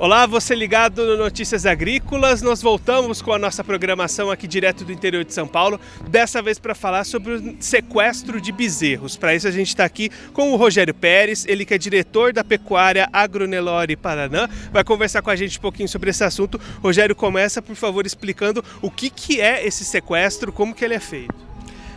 [0.00, 2.40] Olá, você ligado no Notícias Agrícolas.
[2.40, 6.56] Nós voltamos com a nossa programação aqui direto do interior de São Paulo, dessa vez
[6.56, 9.16] para falar sobre o sequestro de bezerros.
[9.16, 12.44] Para isso a gente está aqui com o Rogério Pérez, ele que é diretor da
[12.44, 16.60] pecuária Agronelore Paraná, vai conversar com a gente um pouquinho sobre esse assunto.
[16.80, 21.00] Rogério, começa por favor explicando o que, que é esse sequestro, como que ele é
[21.00, 21.34] feito.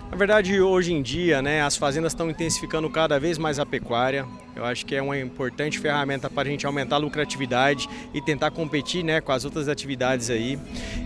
[0.09, 4.25] Na verdade, hoje em dia, né, as fazendas estão intensificando cada vez mais a pecuária.
[4.61, 8.51] Eu acho que é uma importante ferramenta para a gente aumentar a lucratividade e tentar
[8.51, 10.59] competir né, com as outras atividades aí.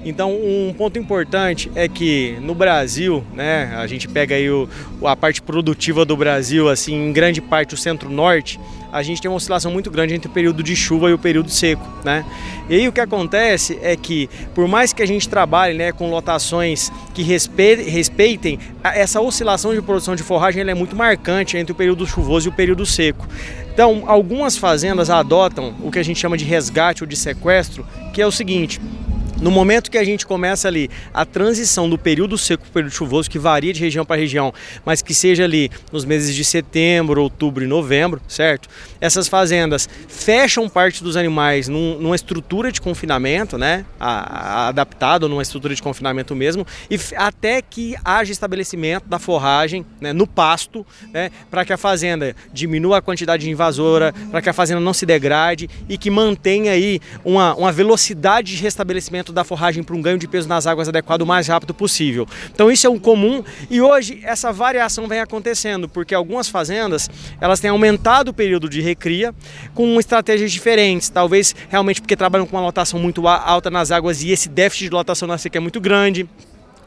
[0.04, 4.68] Então, um ponto importante é que no Brasil, né, a gente pega aí o,
[5.06, 8.60] a parte produtiva do Brasil, assim, em grande parte o centro-norte,
[8.96, 11.50] a gente tem uma oscilação muito grande entre o período de chuva e o período
[11.50, 12.26] seco, né?
[12.70, 16.10] E aí o que acontece é que, por mais que a gente trabalhe né, com
[16.10, 22.08] lotações que respeitem, essa oscilação de produção de forragem é muito marcante entre o período
[22.08, 23.28] chuvoso e o período seco.
[23.74, 28.22] Então, algumas fazendas adotam o que a gente chama de resgate ou de sequestro, que
[28.22, 28.80] é o seguinte:
[29.42, 32.94] no momento que a gente começa ali a transição do período seco para o período
[32.94, 34.54] chuvoso, que varia de região para região,
[34.86, 38.70] mas que seja ali nos meses de setembro, outubro e novembro, certo?
[39.02, 43.86] Essas fazendas fecham parte dos animais num, numa estrutura de confinamento, né?
[44.00, 50.14] A, adaptado numa estrutura de confinamento mesmo, e até que haja estabelecimento da forragem né,
[50.14, 51.30] no pasto, né?
[51.52, 55.06] Para que a fazenda diminua a quantidade de invasora, para que a fazenda não se
[55.06, 60.18] degrade e que mantenha aí uma, uma velocidade de restabelecimento da forragem para um ganho
[60.18, 62.28] de peso nas águas adequado o mais rápido possível.
[62.54, 67.10] Então isso é um comum e hoje essa variação vem acontecendo porque algumas fazendas
[67.40, 69.34] elas têm aumentado o período de recria
[69.74, 74.32] com estratégias diferentes, talvez realmente porque trabalham com uma lotação muito alta nas águas e
[74.32, 76.28] esse déficit de lotação na seca é muito grande.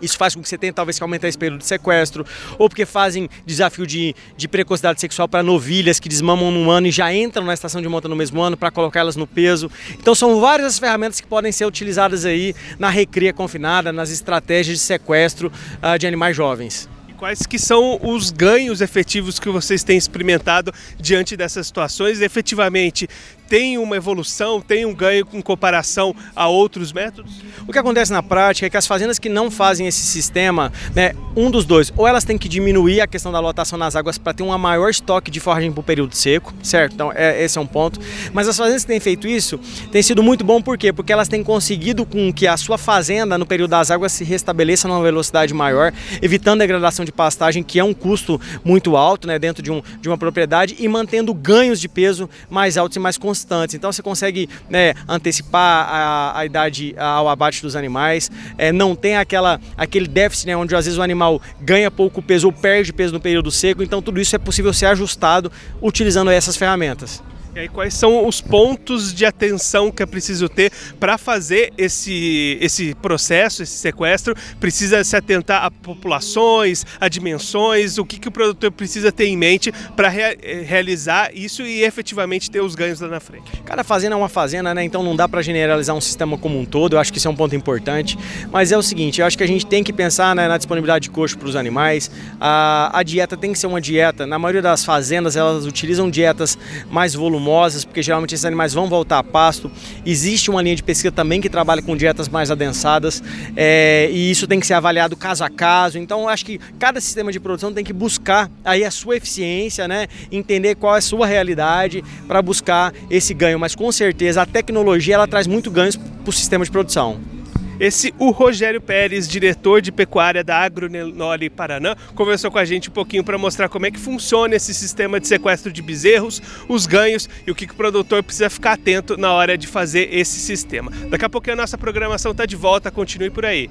[0.00, 2.24] Isso faz com que você tenha talvez que aumentar esse período de sequestro,
[2.58, 6.90] ou porque fazem desafio de, de precocidade sexual para novilhas que desmamam num ano e
[6.90, 9.70] já entram na estação de monta no mesmo ano para colocá-las no peso.
[9.94, 14.78] Então são várias as ferramentas que podem ser utilizadas aí na recria confinada, nas estratégias
[14.78, 19.98] de sequestro uh, de animais jovens quais que são os ganhos efetivos que vocês têm
[19.98, 22.20] experimentado diante dessas situações?
[22.20, 23.08] Efetivamente,
[23.48, 27.32] tem uma evolução, tem um ganho em comparação a outros métodos?
[27.66, 31.12] O que acontece na prática é que as fazendas que não fazem esse sistema, né,
[31.34, 34.34] um dos dois, ou elas têm que diminuir a questão da lotação nas águas para
[34.34, 36.92] ter um maior estoque de forragem para o período seco, certo?
[36.92, 37.98] Então, é, esse é um ponto.
[38.32, 39.58] Mas as fazendas que têm feito isso
[39.90, 40.92] tem sido muito bom, por quê?
[40.92, 44.86] Porque elas têm conseguido com que a sua fazenda, no período das águas, se restabeleça
[44.86, 49.38] numa velocidade maior, evitando a degradação de pastagem, que é um custo muito alto né,
[49.38, 53.16] dentro de, um, de uma propriedade, e mantendo ganhos de peso mais altos e mais
[53.16, 53.74] constantes.
[53.74, 59.16] Então você consegue né, antecipar a, a, idade ao abate dos animais, é, não tem
[59.16, 63.12] aquela, aquele déficit né, onde às vezes o animal ganha pouco peso ou perde peso
[63.12, 63.82] no período seco.
[63.82, 67.22] Então tudo isso é possível ser ajustado utilizando essas ferramentas.
[67.58, 70.70] E aí, quais são os pontos de atenção que é preciso ter
[71.00, 74.32] para fazer esse, esse processo, esse sequestro?
[74.60, 79.36] Precisa se atentar a populações, a dimensões, o que, que o produtor precisa ter em
[79.36, 83.50] mente para re realizar isso e efetivamente ter os ganhos lá na frente?
[83.64, 84.84] Cada fazenda é uma fazenda, né?
[84.84, 87.30] Então não dá para generalizar um sistema como um todo, eu acho que isso é
[87.32, 88.16] um ponto importante.
[88.52, 91.02] Mas é o seguinte, eu acho que a gente tem que pensar né, na disponibilidade
[91.02, 92.08] de coxo para os animais.
[92.40, 96.56] A, a dieta tem que ser uma dieta, na maioria das fazendas elas utilizam dietas
[96.88, 97.47] mais volumosas
[97.84, 99.70] porque geralmente esses animais vão voltar a pasto.
[100.04, 103.22] Existe uma linha de pesquisa também que trabalha com dietas mais adensadas
[103.56, 105.98] é, e isso tem que ser avaliado caso a caso.
[105.98, 110.06] Então, acho que cada sistema de produção tem que buscar aí a sua eficiência, né?
[110.30, 113.58] entender qual é a sua realidade para buscar esse ganho.
[113.58, 117.37] Mas com certeza a tecnologia ela traz muito ganhos para o sistema de produção.
[117.80, 122.92] Esse o Rogério Pérez, diretor de pecuária da Agronoli Paraná, conversou com a gente um
[122.92, 127.28] pouquinho para mostrar como é que funciona esse sistema de sequestro de bezerros, os ganhos
[127.46, 130.90] e o que, que o produtor precisa ficar atento na hora de fazer esse sistema.
[131.08, 133.70] Daqui a pouquinho a nossa programação está de volta, continue por aí.